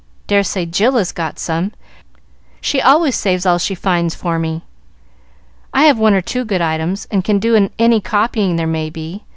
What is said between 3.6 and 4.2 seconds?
finds